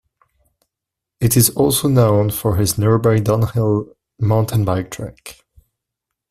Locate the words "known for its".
1.87-2.75